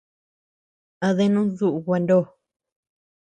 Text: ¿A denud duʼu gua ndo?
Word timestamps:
¿A 1.07 1.07
denud 1.17 1.49
duʼu 1.57 1.77
gua 1.85 1.97
ndo? 2.03 2.17